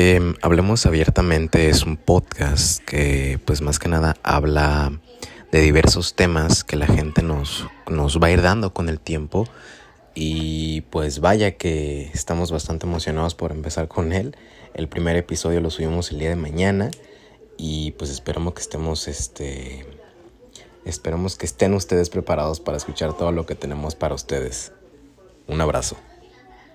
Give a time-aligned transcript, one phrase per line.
[0.00, 4.92] Em, Hablemos abiertamente es un podcast que pues más que nada habla
[5.50, 9.48] de diversos temas que la gente nos, nos va a ir dando con el tiempo
[10.14, 14.36] y pues vaya que estamos bastante emocionados por empezar con él.
[14.72, 16.92] El primer episodio lo subimos el día de mañana
[17.56, 19.84] y pues esperamos que estemos este
[20.84, 24.70] esperamos que estén ustedes preparados para escuchar todo lo que tenemos para ustedes.
[25.48, 25.96] Un abrazo.